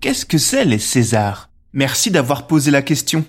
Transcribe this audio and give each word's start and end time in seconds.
Qu'est-ce 0.00 0.26
que 0.26 0.38
c'est 0.38 0.64
les 0.64 0.78
Césars? 0.78 1.48
Merci 1.72 2.10
d'avoir 2.10 2.46
posé 2.46 2.70
la 2.70 2.82
question. 2.82 3.24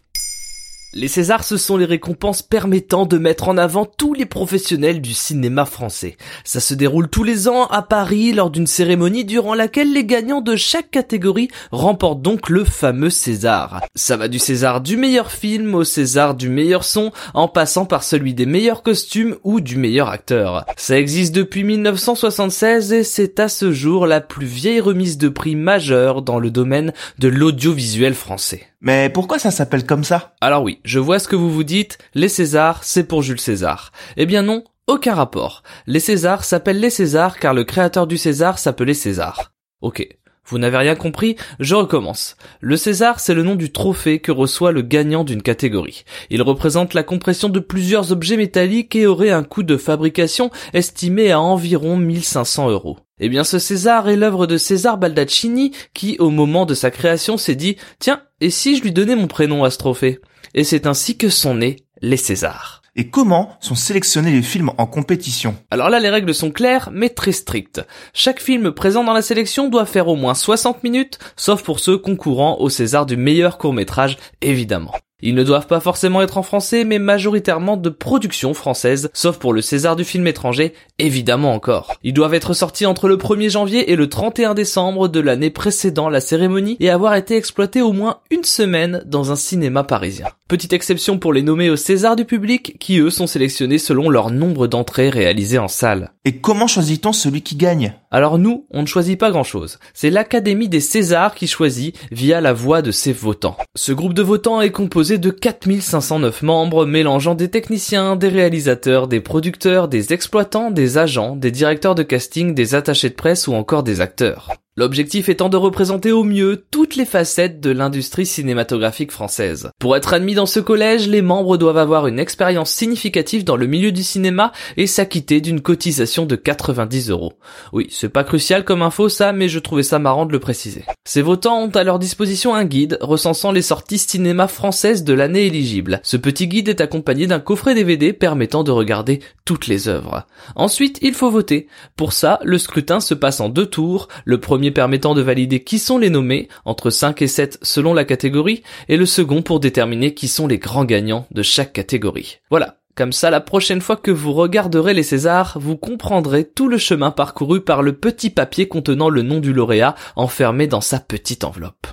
Les 0.99 1.07
Césars, 1.07 1.43
ce 1.43 1.57
sont 1.57 1.77
les 1.77 1.85
récompenses 1.85 2.41
permettant 2.41 3.05
de 3.05 3.19
mettre 3.19 3.49
en 3.49 3.57
avant 3.59 3.85
tous 3.85 4.15
les 4.15 4.25
professionnels 4.25 4.99
du 4.99 5.13
cinéma 5.13 5.65
français. 5.65 6.17
Ça 6.43 6.59
se 6.59 6.73
déroule 6.73 7.07
tous 7.07 7.23
les 7.23 7.47
ans 7.47 7.67
à 7.67 7.83
Paris 7.83 8.33
lors 8.33 8.49
d'une 8.49 8.65
cérémonie 8.65 9.23
durant 9.23 9.53
laquelle 9.53 9.93
les 9.93 10.05
gagnants 10.05 10.41
de 10.41 10.55
chaque 10.55 10.89
catégorie 10.89 11.49
remportent 11.71 12.23
donc 12.23 12.49
le 12.49 12.63
fameux 12.63 13.11
César. 13.11 13.83
Ça 13.93 14.17
va 14.17 14.27
du 14.27 14.39
César 14.39 14.81
du 14.81 14.97
meilleur 14.97 15.31
film 15.31 15.75
au 15.75 15.83
César 15.83 16.33
du 16.33 16.49
meilleur 16.49 16.83
son, 16.83 17.11
en 17.35 17.47
passant 17.47 17.85
par 17.85 18.01
celui 18.01 18.33
des 18.33 18.47
meilleurs 18.47 18.81
costumes 18.81 19.35
ou 19.43 19.61
du 19.61 19.77
meilleur 19.77 20.09
acteur. 20.09 20.65
Ça 20.77 20.97
existe 20.97 21.35
depuis 21.35 21.63
1976 21.63 22.91
et 22.93 23.03
c'est 23.03 23.39
à 23.39 23.49
ce 23.49 23.71
jour 23.71 24.07
la 24.07 24.19
plus 24.19 24.47
vieille 24.47 24.81
remise 24.81 25.19
de 25.19 25.29
prix 25.29 25.55
majeure 25.55 26.23
dans 26.23 26.39
le 26.39 26.49
domaine 26.49 26.91
de 27.19 27.27
l'audiovisuel 27.27 28.15
français. 28.15 28.65
Mais 28.79 29.09
pourquoi 29.09 29.39
ça 29.39 29.51
s'appelle 29.51 29.85
comme 29.85 30.03
ça? 30.03 30.35
Alors 30.39 30.63
oui, 30.63 30.79
je 30.83 30.99
vois 30.99 31.19
ce 31.19 31.27
que 31.27 31.35
vous 31.35 31.51
vous 31.51 31.63
dites, 31.63 31.97
les 32.13 32.29
Césars, 32.29 32.83
c'est 32.83 33.05
pour 33.05 33.23
Jules 33.23 33.39
César. 33.39 33.91
Eh 34.17 34.25
bien 34.25 34.43
non, 34.43 34.63
aucun 34.85 35.15
rapport. 35.15 35.63
Les 35.87 35.99
Césars 35.99 36.43
s'appellent 36.43 36.79
les 36.79 36.91
Césars 36.91 37.39
car 37.39 37.53
le 37.53 37.63
créateur 37.63 38.05
du 38.05 38.17
César 38.17 38.59
s'appelait 38.59 38.93
César. 38.93 39.51
Ok. 39.81 40.07
Vous 40.49 40.59
n'avez 40.59 40.77
rien 40.77 40.95
compris 40.95 41.35
Je 41.59 41.75
recommence. 41.75 42.37
Le 42.61 42.77
César, 42.77 43.19
c'est 43.19 43.33
le 43.33 43.43
nom 43.43 43.55
du 43.55 43.71
trophée 43.71 44.19
que 44.19 44.31
reçoit 44.31 44.71
le 44.71 44.81
gagnant 44.81 45.25
d'une 45.25 45.41
catégorie. 45.41 46.05
Il 46.29 46.41
représente 46.41 46.93
la 46.93 47.03
compression 47.03 47.49
de 47.49 47.59
plusieurs 47.59 48.13
objets 48.13 48.37
métalliques 48.37 48.95
et 48.95 49.07
aurait 49.07 49.31
un 49.31 49.43
coût 49.43 49.63
de 49.63 49.75
fabrication 49.75 50.49
estimé 50.73 51.31
à 51.31 51.41
environ 51.41 51.97
1500 51.97 52.69
euros. 52.69 52.97
Eh 53.19 53.27
bien, 53.27 53.43
ce 53.43 53.59
César 53.59 54.07
est 54.07 54.15
l'œuvre 54.15 54.47
de 54.47 54.57
César 54.57 54.97
Baldaccini 54.97 55.73
qui, 55.93 56.15
au 56.19 56.29
moment 56.29 56.65
de 56.65 56.75
sa 56.75 56.91
création, 56.91 57.37
s'est 57.37 57.55
dit 57.55 57.75
Tiens, 57.99 58.21
et 58.39 58.49
si 58.49 58.77
je 58.77 58.83
lui 58.83 58.93
donnais 58.93 59.15
mon 59.15 59.27
prénom 59.27 59.65
à 59.65 59.69
ce 59.69 59.77
trophée? 59.77 60.19
Et 60.53 60.63
c'est 60.63 60.87
ainsi 60.87 61.17
que 61.17 61.27
sont 61.27 61.55
nés 61.55 61.75
les 62.01 62.17
Césars. 62.17 62.76
Et 62.99 63.09
comment 63.09 63.51
sont 63.59 63.75
sélectionnés 63.75 64.31
les 64.31 64.41
films 64.41 64.71
en 64.79 64.87
compétition 64.87 65.55
Alors 65.69 65.91
là, 65.91 65.99
les 65.99 66.09
règles 66.09 66.33
sont 66.33 66.49
claires, 66.49 66.89
mais 66.91 67.09
très 67.09 67.31
strictes. 67.31 67.85
Chaque 68.11 68.41
film 68.41 68.71
présent 68.71 69.03
dans 69.03 69.13
la 69.13 69.21
sélection 69.21 69.69
doit 69.69 69.85
faire 69.85 70.07
au 70.07 70.15
moins 70.15 70.33
60 70.33 70.83
minutes, 70.83 71.19
sauf 71.35 71.61
pour 71.61 71.79
ceux 71.79 71.99
concourant 71.99 72.57
au 72.59 72.69
César 72.69 73.05
du 73.05 73.15
meilleur 73.15 73.59
court-métrage, 73.59 74.17
évidemment. 74.41 74.93
Ils 75.23 75.33
ne 75.33 75.43
doivent 75.43 75.65
pas 75.65 75.79
forcément 75.79 76.21
être 76.21 76.37
en 76.37 76.43
français, 76.43 76.83
mais 76.83 76.99
majoritairement 76.99 77.75
de 77.75 77.89
production 77.89 78.53
française, 78.53 79.09
sauf 79.13 79.39
pour 79.39 79.51
le 79.51 79.61
César 79.61 79.95
du 79.95 80.03
film 80.03 80.27
étranger, 80.27 80.73
évidemment 80.99 81.55
encore. 81.55 81.95
Ils 82.03 82.13
doivent 82.13 82.35
être 82.35 82.53
sortis 82.53 82.85
entre 82.85 83.07
le 83.07 83.17
1er 83.17 83.49
janvier 83.49 83.91
et 83.91 83.95
le 83.95 84.09
31 84.09 84.53
décembre 84.53 85.07
de 85.07 85.19
l'année 85.19 85.49
précédant 85.49 86.09
la 86.09 86.21
cérémonie 86.21 86.77
et 86.79 86.91
avoir 86.91 87.15
été 87.15 87.35
exploités 87.35 87.81
au 87.81 87.93
moins 87.93 88.19
une 88.29 88.43
semaine 88.43 89.01
dans 89.07 89.31
un 89.31 89.35
cinéma 89.35 89.83
parisien. 89.83 90.27
Petite 90.47 90.73
exception 90.73 91.17
pour 91.17 91.33
les 91.33 91.41
nommés 91.41 91.71
au 91.71 91.75
César 91.75 92.15
du 92.15 92.23
public, 92.23 92.77
qui 92.79 92.99
eux 92.99 93.09
sont 93.09 93.27
sélectionnés 93.27 93.79
selon 93.79 94.09
leur 94.09 94.29
nombre 94.29 94.67
d'entrées 94.67 95.09
réalisées 95.09 95.57
en 95.57 95.67
salle. 95.67 96.11
Et 96.25 96.37
comment 96.37 96.67
choisit-on 96.67 97.11
celui 97.11 97.41
qui 97.41 97.55
gagne? 97.55 97.95
Alors 98.11 98.37
nous, 98.37 98.65
on 98.71 98.81
ne 98.81 98.87
choisit 98.87 99.19
pas 99.19 99.31
grand-chose. 99.31 99.79
C'est 99.93 100.09
l'Académie 100.09 100.69
des 100.69 100.79
Césars 100.79 101.35
qui 101.35 101.47
choisit 101.47 101.97
via 102.11 102.39
la 102.39 102.53
voix 102.53 102.81
de 102.81 102.91
ses 102.91 103.11
votants. 103.11 103.57
Ce 103.75 103.91
groupe 103.91 104.13
de 104.13 104.21
votants 104.21 104.61
est 104.61 104.71
de 105.15 105.29
4509 105.29 106.41
membres 106.41 106.85
mélangeant 106.85 107.35
des 107.35 107.49
techniciens, 107.49 108.17
des 108.17 108.27
réalisateurs, 108.27 109.07
des 109.07 109.21
producteurs, 109.21 109.87
des 109.87 110.11
exploitants, 110.11 110.71
des 110.71 110.97
agents, 110.97 111.37
des 111.37 111.51
directeurs 111.51 111.95
de 111.95 112.03
casting, 112.03 112.53
des 112.53 112.75
attachés 112.75 113.09
de 113.09 113.15
presse 113.15 113.47
ou 113.47 113.53
encore 113.53 113.83
des 113.83 114.01
acteurs. 114.01 114.51
L'objectif 114.75 115.27
étant 115.27 115.49
de 115.49 115.57
représenter 115.57 116.11
au 116.11 116.23
mieux 116.23 116.65
toutes 116.69 116.95
les 116.95 117.05
facettes 117.05 117.59
de 117.59 117.71
l'industrie 117.71 118.27
cinématographique 118.27 119.11
française. 119.11 119.71
Pour 119.79 119.95
être 119.95 120.13
admis 120.13 120.35
dans 120.35 120.45
ce 120.45 120.59
collège, 120.59 121.07
les 121.07 121.23
membres 121.23 121.57
doivent 121.57 121.79
avoir 121.79 122.05
une 122.05 122.19
expérience 122.19 122.71
significative 122.71 123.43
dans 123.43 123.55
le 123.55 123.65
milieu 123.65 123.91
du 123.91 124.03
cinéma 124.03 124.51
et 124.75 124.85
s'acquitter 124.85 125.41
d'une 125.41 125.61
cotisation 125.61 126.27
de 126.27 126.35
90 126.35 127.09
euros. 127.09 127.33
Oui, 127.73 127.87
c'est 127.89 128.09
pas 128.09 128.23
crucial 128.23 128.63
comme 128.63 128.83
info 128.83 129.09
ça, 129.09 129.33
mais 129.33 129.49
je 129.49 129.57
trouvais 129.57 129.81
ça 129.81 129.97
marrant 129.97 130.27
de 130.27 130.31
le 130.31 130.39
préciser. 130.39 130.83
Ces 131.07 131.21
votants 131.21 131.61
ont 131.63 131.69
à 131.69 131.85
leur 131.85 131.99
disposition 131.99 132.53
un 132.53 132.65
guide 132.65 132.97
recensant 132.99 133.53
les 133.53 133.61
sorties 133.61 133.97
cinéma 133.97 134.49
françaises 134.49 135.05
de 135.05 135.13
l'année 135.13 135.45
éligible. 135.45 136.01
Ce 136.03 136.17
petit 136.17 136.49
guide 136.49 136.67
est 136.67 136.81
accompagné 136.81 137.27
d'un 137.27 137.39
coffret 137.39 137.75
DVD 137.75 138.11
permettant 138.11 138.65
de 138.65 138.71
regarder 138.71 139.21
toutes 139.45 139.67
les 139.67 139.87
œuvres. 139.87 140.27
Ensuite, 140.57 140.99
il 141.01 141.13
faut 141.13 141.31
voter. 141.31 141.69
Pour 141.95 142.11
ça, 142.11 142.41
le 142.43 142.57
scrutin 142.57 142.99
se 142.99 143.13
passe 143.13 143.39
en 143.39 143.47
deux 143.47 143.67
tours. 143.67 144.09
Le 144.25 144.41
premier 144.41 144.71
permettant 144.71 145.15
de 145.15 145.21
valider 145.21 145.63
qui 145.63 145.79
sont 145.79 145.97
les 145.97 146.09
nommés, 146.09 146.49
entre 146.65 146.89
5 146.89 147.21
et 147.21 147.27
7 147.27 147.57
selon 147.61 147.93
la 147.93 148.03
catégorie, 148.03 148.61
et 148.89 148.97
le 148.97 149.05
second 149.05 149.41
pour 149.41 149.61
déterminer 149.61 150.13
qui 150.13 150.27
sont 150.27 150.45
les 150.45 150.57
grands 150.57 150.83
gagnants 150.83 151.25
de 151.31 151.41
chaque 151.41 151.71
catégorie. 151.71 152.39
Voilà. 152.49 152.75
Comme 152.97 153.13
ça, 153.13 153.29
la 153.29 153.41
prochaine 153.41 153.79
fois 153.79 153.95
que 153.95 154.09
vous 154.09 154.33
regarderez 154.33 154.95
les 154.95 155.03
Césars, 155.03 155.59
vous 155.61 155.77
comprendrez 155.77 156.45
tout 156.45 156.67
le 156.67 156.79
chemin 156.79 157.11
parcouru 157.11 157.61
par 157.61 157.83
le 157.83 157.93
petit 157.93 158.31
papier 158.31 158.67
contenant 158.67 159.09
le 159.09 159.21
nom 159.21 159.39
du 159.39 159.53
lauréat 159.53 159.93
enfermé 160.15 160.65
dans 160.65 160.81
sa 160.81 160.99
petite 160.99 161.43
enveloppe. 161.43 161.85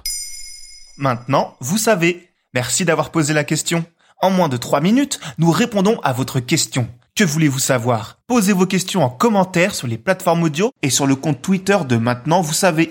Maintenant, 0.96 1.56
vous 1.60 1.76
savez. 1.76 2.30
Merci 2.54 2.86
d'avoir 2.86 3.10
posé 3.10 3.34
la 3.34 3.44
question. 3.44 3.84
En 4.22 4.30
moins 4.30 4.48
de 4.48 4.56
3 4.56 4.80
minutes, 4.80 5.20
nous 5.36 5.50
répondons 5.50 6.00
à 6.02 6.14
votre 6.14 6.40
question. 6.40 6.88
Que 7.14 7.24
voulez-vous 7.24 7.58
savoir? 7.58 8.20
Posez 8.26 8.54
vos 8.54 8.64
questions 8.64 9.04
en 9.04 9.10
commentaire 9.10 9.74
sur 9.74 9.86
les 9.86 9.98
plateformes 9.98 10.44
audio 10.44 10.72
et 10.80 10.88
sur 10.88 11.06
le 11.06 11.16
compte 11.16 11.42
Twitter 11.42 11.76
de 11.86 11.96
Maintenant, 11.96 12.40
vous 12.40 12.54
savez. 12.54 12.90